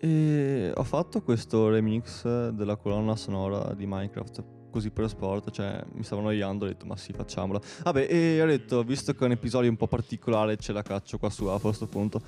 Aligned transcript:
E 0.00 0.72
ho 0.74 0.84
fatto 0.84 1.22
questo 1.22 1.70
remix 1.70 2.48
della 2.50 2.76
colonna 2.76 3.16
sonora 3.16 3.74
di 3.74 3.84
Minecraft 3.86 4.44
così 4.70 4.90
per 4.90 5.08
sport, 5.08 5.50
cioè 5.50 5.82
mi 5.94 6.04
stavo 6.04 6.20
annoiando, 6.20 6.64
ho 6.64 6.68
detto 6.68 6.86
ma 6.86 6.96
sì 6.96 7.12
facciamola. 7.12 7.60
Vabbè, 7.82 8.06
e 8.08 8.40
ho 8.40 8.46
detto, 8.46 8.82
visto 8.84 9.12
che 9.12 9.20
è 9.20 9.24
un 9.24 9.32
episodio 9.32 9.68
un 9.68 9.76
po' 9.76 9.88
particolare, 9.88 10.56
ce 10.56 10.72
la 10.72 10.82
caccio 10.82 11.18
qua 11.18 11.30
su 11.30 11.46
a 11.46 11.58
questo 11.60 11.86
punto. 11.86 12.20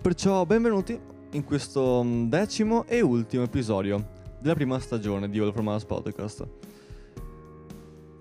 Perciò 0.00 0.44
benvenuti 0.46 0.98
in 1.32 1.44
questo 1.44 2.02
mm, 2.04 2.28
decimo 2.28 2.84
e 2.86 3.00
ultimo 3.00 3.42
episodio 3.42 4.14
della 4.40 4.54
prima 4.54 4.78
stagione 4.78 5.28
di 5.28 5.38
All 5.38 5.52
From 5.52 5.66
Us 5.66 5.84
Podcast. 5.84 6.46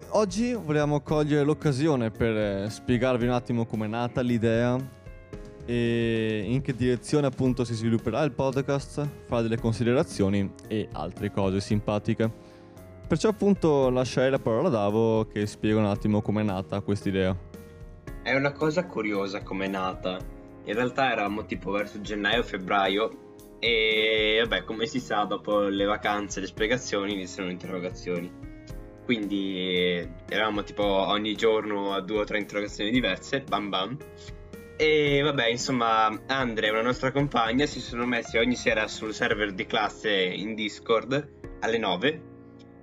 Oggi 0.09 0.53
vogliamo 0.53 1.01
cogliere 1.01 1.43
l'occasione 1.43 2.09
per 2.09 2.35
eh, 2.35 2.69
spiegarvi 2.69 3.25
un 3.25 3.33
attimo 3.33 3.65
come 3.65 3.85
è 3.85 3.89
nata 3.89 4.21
l'idea 4.21 5.03
e 5.65 6.43
in 6.45 6.61
che 6.61 6.75
direzione 6.75 7.27
appunto 7.27 7.63
si 7.63 7.73
svilupperà 7.73 8.21
il 8.23 8.31
podcast, 8.31 9.07
fare 9.25 9.43
delle 9.43 9.57
considerazioni 9.57 10.51
e 10.67 10.87
altre 10.91 11.31
cose 11.31 11.59
simpatiche. 11.59 12.31
Perciò 13.07 13.29
appunto 13.29 13.89
lascerei 13.89 14.31
la 14.31 14.39
parola 14.39 14.67
a 14.67 14.71
Davo 14.71 15.27
che 15.27 15.45
spiega 15.45 15.79
un 15.79 15.85
attimo 15.85 16.21
come 16.21 16.41
è 16.41 16.43
nata 16.43 16.81
questa 16.81 17.09
idea. 17.09 17.37
È 18.23 18.33
una 18.33 18.51
cosa 18.51 18.85
curiosa 18.85 19.43
come 19.43 19.65
è 19.65 19.69
nata. 19.69 20.17
In 20.65 20.73
realtà 20.73 21.11
eravamo 21.11 21.45
tipo 21.45 21.71
verso 21.71 22.01
gennaio-febbraio 22.01 23.23
e 23.59 24.39
vabbè 24.41 24.63
come 24.63 24.87
si 24.87 24.99
sa 24.99 25.23
dopo 25.23 25.61
le 25.61 25.85
vacanze 25.85 26.39
le 26.39 26.47
spiegazioni 26.47 27.13
iniziano 27.13 27.47
le 27.47 27.53
interrogazioni. 27.53 28.31
Quindi 29.05 30.07
eravamo 30.27 30.63
tipo 30.63 30.83
ogni 30.83 31.35
giorno 31.35 31.93
a 31.93 32.01
due 32.01 32.21
o 32.21 32.23
tre 32.23 32.39
interrogazioni 32.39 32.89
diverse, 32.89 33.41
bam 33.41 33.69
bam. 33.69 33.97
E 34.77 35.21
vabbè, 35.21 35.47
insomma, 35.47 36.07
Andre 36.27 36.67
e 36.67 36.71
una 36.71 36.81
nostra 36.81 37.11
compagna 37.11 37.65
si 37.65 37.79
sono 37.79 38.05
messi 38.05 38.37
ogni 38.37 38.55
sera 38.55 38.87
sul 38.87 39.13
server 39.13 39.53
di 39.53 39.65
classe 39.65 40.11
in 40.11 40.53
Discord 40.53 41.57
alle 41.61 41.77
9 41.77 42.21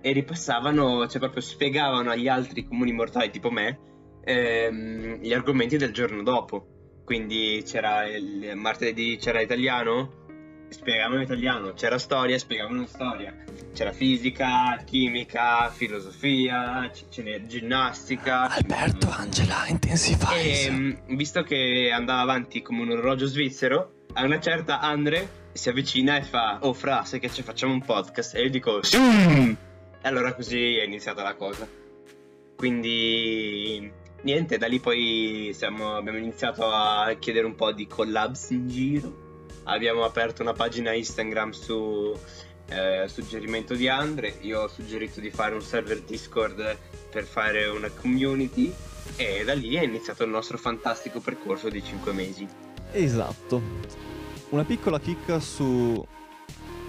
e 0.00 0.12
ripassavano, 0.12 1.06
cioè 1.06 1.20
proprio 1.20 1.42
spiegavano 1.42 2.10
agli 2.10 2.28
altri 2.28 2.66
comuni 2.66 2.92
mortali 2.92 3.30
tipo 3.30 3.50
me 3.50 3.78
ehm, 4.24 5.20
gli 5.20 5.32
argomenti 5.34 5.76
del 5.76 5.92
giorno 5.92 6.22
dopo. 6.22 6.66
Quindi 7.04 7.62
c'era 7.66 8.06
il 8.06 8.52
martedì 8.54 9.18
c'era 9.18 9.40
italiano, 9.40 10.21
spiegavano 10.72 11.22
italiano, 11.22 11.72
c'era 11.74 11.98
storia, 11.98 12.38
spiegavano 12.38 12.86
storia, 12.86 13.34
c'era 13.72 13.92
fisica, 13.92 14.82
chimica, 14.84 15.70
filosofia, 15.70 16.90
c- 16.92 17.46
ginnastica. 17.46 18.48
Alberto, 18.48 19.08
Angela, 19.10 19.66
Intensify. 19.68 20.34
E 20.34 20.98
visto 21.08 21.42
che 21.42 21.90
andava 21.92 22.20
avanti 22.20 22.62
come 22.62 22.82
un 22.82 22.90
orologio 22.90 23.26
svizzero, 23.26 23.92
a 24.14 24.24
una 24.24 24.40
certa 24.40 24.80
Andre 24.80 25.40
si 25.52 25.68
avvicina 25.68 26.16
e 26.16 26.22
fa: 26.22 26.58
Oh, 26.62 26.72
fra, 26.72 27.04
sai 27.04 27.20
che 27.20 27.30
ci 27.30 27.42
facciamo 27.42 27.72
un 27.72 27.82
podcast? 27.82 28.34
E 28.34 28.42
io 28.42 28.50
dico: 28.50 28.82
Sì! 28.82 28.96
E 28.96 30.08
allora 30.08 30.34
così 30.34 30.76
è 30.76 30.84
iniziata 30.84 31.22
la 31.22 31.34
cosa. 31.34 31.66
Quindi, 32.56 33.90
niente, 34.22 34.58
da 34.58 34.66
lì 34.66 34.78
poi 34.78 35.50
siamo, 35.52 35.96
abbiamo 35.96 36.18
iniziato 36.18 36.64
a 36.70 37.12
chiedere 37.18 37.46
un 37.46 37.54
po' 37.54 37.72
di 37.72 37.86
collabs 37.86 38.50
in 38.50 38.68
giro 38.68 39.30
abbiamo 39.64 40.04
aperto 40.04 40.42
una 40.42 40.52
pagina 40.52 40.92
Instagram 40.92 41.50
su 41.50 42.16
eh, 42.68 43.06
suggerimento 43.08 43.74
di 43.74 43.88
Andre. 43.88 44.36
Io 44.40 44.62
ho 44.62 44.68
suggerito 44.68 45.20
di 45.20 45.30
fare 45.30 45.54
un 45.54 45.62
server 45.62 46.00
Discord 46.00 46.76
per 47.10 47.24
fare 47.24 47.66
una 47.66 47.90
community 47.90 48.72
e 49.16 49.44
da 49.44 49.54
lì 49.54 49.74
è 49.74 49.82
iniziato 49.82 50.24
il 50.24 50.30
nostro 50.30 50.58
fantastico 50.58 51.20
percorso 51.20 51.68
di 51.68 51.82
5 51.82 52.12
mesi. 52.12 52.46
Esatto. 52.92 53.60
Una 54.50 54.64
piccola 54.64 55.00
chicca 55.00 55.40
su 55.40 56.04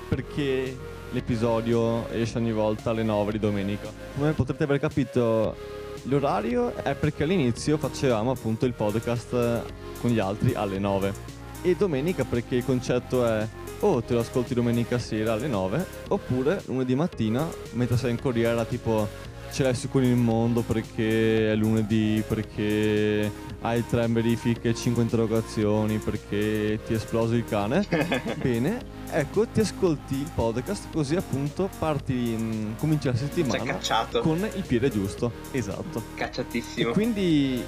perché 0.10 0.78
l'episodio 1.12 2.08
esce 2.10 2.38
ogni 2.38 2.52
volta 2.52 2.90
alle 2.90 3.04
9 3.04 3.32
di 3.34 3.40
domenica. 3.40 3.92
Come 4.16 4.34
potrete 4.34 4.64
aver 4.64 4.80
capito, 4.80 5.56
l'orario 6.04 6.76
è 6.76 6.96
perché 6.96 7.24
all'inizio 7.24 7.78
facevamo 7.78 8.32
appunto 8.32 8.66
il 8.66 8.74
podcast 8.74 9.64
con 10.00 10.12
gli 10.12 10.20
altri 10.20 10.54
alle 10.54 10.80
9 10.80 11.33
e 11.64 11.76
domenica 11.76 12.24
perché 12.24 12.56
il 12.56 12.66
concetto 12.66 13.26
è 13.26 13.48
o 13.80 14.02
te 14.02 14.14
lo 14.14 14.20
ascolti 14.20 14.54
domenica 14.54 14.98
sera 15.00 15.34
alle 15.34 15.48
9 15.48 15.86
oppure 16.10 16.62
lunedì 16.66 16.96
mattina 16.96 17.48
mentre 17.72 17.98
sei 17.98 18.12
in 18.12 18.22
corriera 18.22 18.64
tipo 18.66 19.08
ce 19.52 19.64
l'hai 19.64 19.76
su 19.76 19.88
con 19.88 20.04
il 20.04 20.16
mondo 20.16 20.62
perché 20.62 21.52
è 21.52 21.56
lunedì 21.56 22.24
perché 22.28 23.32
hai 23.62 23.86
tre 23.88 24.08
verifiche, 24.08 24.74
cinque 24.74 25.04
interrogazioni 25.04 26.00
perché 26.00 26.80
ti 26.86 26.94
è 26.94 26.96
esploso 26.96 27.36
il 27.36 27.46
cane. 27.46 27.86
Bene 28.42 29.02
ecco 29.12 29.48
ti 29.48 29.60
ascolti 29.60 30.16
il 30.16 30.32
podcast 30.34 30.88
così 30.92 31.16
appunto 31.16 31.70
parti 31.78 32.14
mh, 32.14 32.78
cominci 32.78 33.08
la 33.08 33.16
settimana 33.16 33.78
con 34.22 34.40
il 34.56 34.64
piede 34.66 34.90
giusto. 34.90 35.32
Esatto. 35.52 36.02
Cacciatissimo. 36.16 36.90
E 36.90 36.92
quindi 36.92 37.64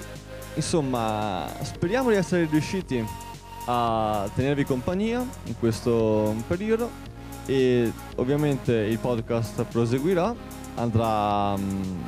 insomma 0.55 1.47
speriamo 1.61 2.09
di 2.09 2.15
essere 2.15 2.47
riusciti 2.49 3.05
a 3.65 4.29
tenervi 4.33 4.63
compagnia 4.63 5.25
in 5.45 5.57
questo 5.57 6.35
periodo 6.47 6.89
e 7.45 7.91
ovviamente 8.15 8.73
il 8.73 8.97
podcast 8.97 9.63
proseguirà, 9.63 10.33
andrà 10.75 11.53
um, 11.53 12.03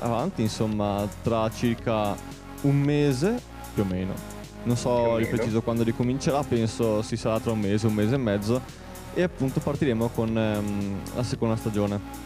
avanti 0.00 0.42
insomma 0.42 1.08
tra 1.22 1.50
circa 1.50 2.14
un 2.62 2.76
mese 2.76 3.40
più 3.72 3.82
o 3.82 3.86
meno. 3.86 4.14
Non 4.64 4.76
so 4.76 5.16
di 5.18 5.26
preciso 5.26 5.62
quando 5.62 5.82
ricomincerà, 5.82 6.42
penso 6.42 7.02
si 7.02 7.16
sarà 7.16 7.38
tra 7.38 7.52
un 7.52 7.60
mese, 7.60 7.86
un 7.86 7.94
mese 7.94 8.14
e 8.14 8.18
mezzo 8.18 8.62
e 9.14 9.22
appunto 9.22 9.60
partiremo 9.60 10.08
con 10.08 10.28
um, 10.28 11.00
la 11.14 11.22
seconda 11.22 11.56
stagione. 11.56 12.22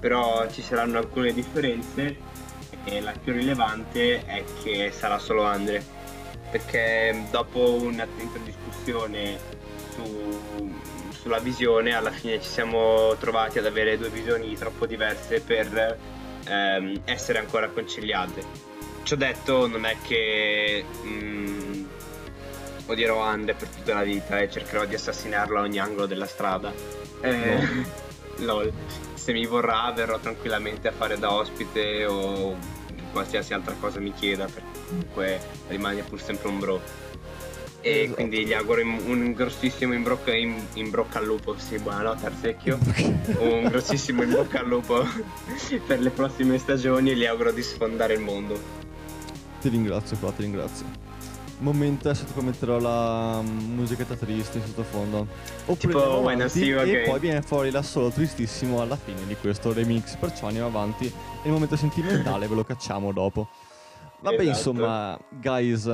Però 0.00 0.46
ci 0.50 0.60
saranno 0.60 0.98
alcune 0.98 1.32
differenze 1.32 2.16
e 2.84 3.00
la 3.00 3.12
più 3.12 3.32
rilevante 3.32 4.24
è 4.26 4.44
che 4.62 4.92
sarà 4.94 5.18
solo 5.18 5.44
Andre 5.44 6.02
perché 6.54 7.26
dopo 7.32 7.72
un'attenta 7.82 8.38
discussione 8.38 9.36
su, 9.92 10.72
sulla 11.10 11.40
visione 11.40 11.96
alla 11.96 12.12
fine 12.12 12.40
ci 12.40 12.48
siamo 12.48 13.16
trovati 13.18 13.58
ad 13.58 13.66
avere 13.66 13.98
due 13.98 14.08
visioni 14.08 14.56
troppo 14.56 14.86
diverse 14.86 15.40
per 15.40 15.98
ehm, 16.46 17.00
essere 17.06 17.40
ancora 17.40 17.66
conciliate. 17.70 18.44
Ciò 19.02 19.16
detto 19.16 19.66
non 19.66 19.84
è 19.84 19.96
che 20.00 20.84
mm, 21.04 21.84
odierò 22.86 23.20
Ande 23.20 23.54
per 23.54 23.66
tutta 23.66 23.94
la 23.94 24.04
vita 24.04 24.38
e 24.38 24.48
cercherò 24.48 24.84
di 24.84 24.94
assassinarlo 24.94 25.58
a 25.58 25.62
ogni 25.62 25.80
angolo 25.80 26.06
della 26.06 26.26
strada. 26.26 26.72
Eh, 27.20 27.32
no. 27.32 27.84
lol. 28.46 28.72
Se 29.14 29.32
mi 29.32 29.44
vorrà 29.44 29.90
verrò 29.90 30.20
tranquillamente 30.20 30.86
a 30.86 30.92
fare 30.92 31.18
da 31.18 31.32
ospite 31.32 32.04
o 32.04 32.56
qualsiasi 33.14 33.54
altra 33.54 33.74
cosa 33.78 34.00
mi 34.00 34.12
chieda 34.12 34.44
perché 34.46 34.80
comunque 34.88 35.40
rimane 35.68 36.02
pur 36.02 36.20
sempre 36.20 36.48
un 36.48 36.58
bro. 36.58 36.80
E 37.80 38.00
esatto. 38.00 38.14
quindi 38.14 38.44
gli 38.44 38.52
auguro 38.52 38.80
un 38.82 39.32
grossissimo 39.34 39.92
in, 39.92 40.02
brocca, 40.02 40.34
in, 40.34 40.58
in 40.74 40.90
brocca 40.90 41.18
al 41.18 41.26
lupo, 41.26 41.56
sì, 41.58 41.78
buonanotte 41.78 42.26
Arsecchio, 42.26 42.78
un 43.38 43.68
grossissimo 43.68 44.22
in 44.22 44.30
bocca 44.30 44.60
al 44.60 44.66
lupo 44.66 45.06
per 45.86 46.00
le 46.00 46.10
prossime 46.10 46.58
stagioni 46.58 47.10
e 47.10 47.16
gli 47.16 47.26
auguro 47.26 47.52
di 47.52 47.62
sfondare 47.62 48.14
il 48.14 48.20
mondo. 48.20 48.58
Ti 49.60 49.68
ringrazio 49.68 50.16
qua, 50.18 50.32
ti 50.32 50.42
ringrazio. 50.42 51.13
Momento 51.58 52.08
adesso 52.08 52.24
ti 52.24 52.32
commetterò 52.32 52.78
la 52.78 53.40
mm, 53.40 53.74
musichetta 53.74 54.14
triste 54.16 54.58
in 54.58 54.64
sottofondo. 54.64 55.26
Oppure 55.66 55.76
tipo 55.76 56.18
When 56.18 56.48
sì, 56.48 56.72
okay. 56.72 57.02
E 57.02 57.08
poi 57.08 57.20
viene 57.20 57.42
fuori 57.42 57.70
l'assolo 57.70 58.10
tristissimo 58.10 58.80
alla 58.80 58.96
fine 58.96 59.26
di 59.26 59.36
questo 59.36 59.72
remix, 59.72 60.16
perciò 60.16 60.46
andiamo 60.46 60.68
avanti. 60.68 61.06
E 61.06 61.46
il 61.46 61.52
momento 61.52 61.76
sentimentale 61.76 62.46
ve 62.46 62.54
lo 62.54 62.64
cacciamo 62.64 63.12
dopo. 63.12 63.48
Vabbè, 64.20 64.40
esatto. 64.40 64.48
insomma, 64.48 65.18
guys, 65.40 65.92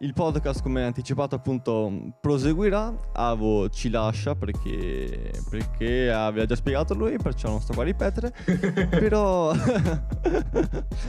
il 0.00 0.12
podcast, 0.12 0.62
come 0.62 0.84
anticipato, 0.84 1.34
appunto, 1.34 1.90
proseguirà. 2.20 2.94
Avo 3.14 3.70
ci 3.70 3.88
lascia 3.88 4.34
perché, 4.34 5.32
perché 5.48 6.10
aveva 6.10 6.44
già 6.44 6.54
spiegato 6.54 6.92
lui, 6.94 7.16
perciò 7.16 7.48
non 7.48 7.62
sto 7.62 7.72
qua 7.72 7.82
a 7.82 7.86
ripetere. 7.86 8.32
Però, 8.90 9.54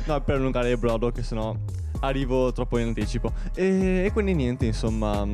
no, 0.05 0.21
per 0.21 0.35
allungare 0.35 0.71
il 0.71 0.77
brodo, 0.77 1.11
che 1.11 1.21
sennò 1.21 1.53
arrivo 2.01 2.51
troppo 2.51 2.77
in 2.77 2.87
anticipo. 2.87 3.31
E, 3.53 4.05
e 4.05 4.11
quindi 4.11 4.33
niente, 4.33 4.65
insomma. 4.65 5.25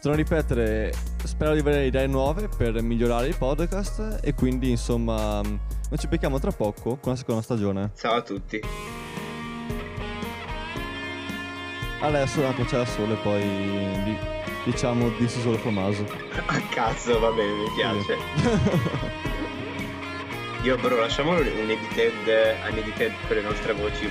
Torno 0.00 0.16
a 0.16 0.22
ripetere, 0.22 0.94
spero 1.24 1.52
di 1.52 1.58
avere 1.58 1.84
idee 1.84 2.06
nuove 2.06 2.48
per 2.48 2.80
migliorare 2.80 3.26
il 3.26 3.36
podcast 3.36 4.20
e 4.22 4.32
quindi 4.32 4.70
insomma 4.70 5.42
noi 5.42 5.98
ci 5.98 6.06
becchiamo 6.06 6.38
tra 6.38 6.52
poco 6.52 6.96
con 6.96 7.12
la 7.12 7.16
seconda 7.16 7.42
stagione. 7.42 7.90
Ciao 7.96 8.14
a 8.14 8.22
tutti. 8.22 8.62
Adesso 12.00 12.40
tanto 12.40 12.64
c'è 12.64 12.78
da 12.78 12.86
sole, 12.86 13.14
poi 13.16 13.42
di, 13.42 14.16
diciamo 14.64 15.10
dissi 15.18 15.38
solo 15.40 15.56
Tomaso. 15.58 16.06
A 16.46 16.60
cazzo, 16.70 17.18
va 17.18 17.30
bene, 17.32 17.52
mi 17.52 17.70
piace. 17.74 18.16
Io 20.62 20.76
però 20.76 20.96
lasciamo 20.96 21.32
un 21.32 21.40
edited, 21.40 22.26
un 22.70 22.78
edited 22.78 23.12
per 23.26 23.36
le 23.36 23.42
nostre 23.42 23.74
voci. 23.74 24.10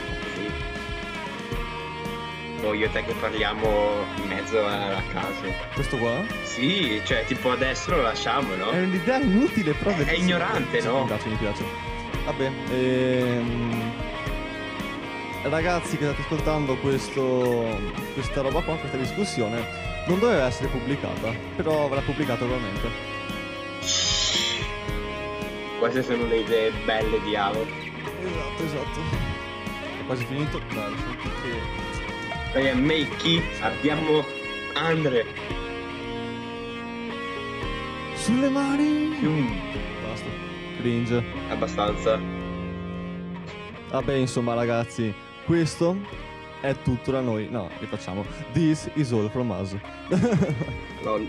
Tipo 2.59 2.73
io 2.73 2.87
e 2.87 2.91
te 2.91 3.05
che 3.05 3.13
parliamo 3.13 4.05
in 4.21 4.27
mezzo 4.27 4.65
alla 4.65 5.01
casa. 5.13 5.47
Questo 5.73 5.97
qua? 5.97 6.21
Sì, 6.43 7.01
cioè 7.05 7.23
tipo 7.25 7.51
adesso 7.51 7.91
lo 7.91 8.01
lasciamo, 8.01 8.53
no? 8.55 8.71
È 8.71 8.81
un'idea 8.81 9.17
inutile, 9.17 9.71
però 9.73 9.91
È 9.91 9.95
bellissima. 9.95 10.17
ignorante, 10.23 10.81
no? 10.81 10.99
Mi 11.01 11.07
piace, 11.07 11.27
mi 11.29 11.35
piace. 11.35 11.63
Vabbè, 12.25 12.51
ehm... 12.71 13.91
Ragazzi 15.43 15.97
che 15.97 16.03
state 16.03 16.21
ascoltando 16.21 16.75
questo, 16.77 17.79
questa 18.13 18.41
roba 18.41 18.59
qua, 18.59 18.75
questa 18.75 18.97
discussione, 18.97 19.65
non 20.07 20.19
doveva 20.19 20.45
essere 20.45 20.67
pubblicata, 20.67 21.33
però 21.55 21.87
verrà 21.87 22.01
pubblicata 22.01 22.43
ugualmente. 22.43 22.89
Queste 25.79 26.03
sono 26.03 26.25
le 26.25 26.39
idee 26.39 26.71
belle 26.83 27.21
di 27.21 27.37
Avo. 27.37 27.65
Esatto, 28.21 28.63
esatto. 28.65 28.99
È 30.01 30.05
quasi 30.05 30.25
finito? 30.25 30.59
Dai, 30.73 30.93
senti 30.97 31.29
che... 31.41 31.78
Perché 32.51 32.73
Makey 32.73 33.41
abbiamo 33.61 34.23
Andre. 34.73 35.25
Sulle 38.15 38.49
mani! 38.49 39.17
Mm, 39.21 39.47
Basta. 40.03 40.27
Cringe. 40.79 41.23
abbastanza. 41.49 42.19
Vabbè, 43.89 44.13
insomma, 44.13 44.53
ragazzi, 44.53 45.13
questo 45.45 45.97
è 46.61 46.75
tutto 46.83 47.11
da 47.11 47.21
noi. 47.21 47.47
No, 47.49 47.69
rifacciamo. 47.79 48.25
This 48.53 48.89
is 48.95 49.11
all 49.11 49.29
from 49.29 49.49
us. 49.51 49.75
Lol. 51.03 51.27